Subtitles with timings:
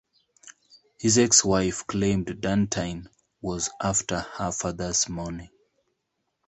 [0.97, 3.05] His ex-wife claimed Dantine
[3.39, 5.51] was after her father's money.